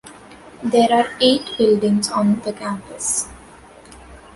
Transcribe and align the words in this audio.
There 0.63 0.91
are 0.91 1.13
eight 1.21 1.43
buildings 1.59 2.09
on 2.09 2.39
the 2.39 2.53
campus. 2.53 3.27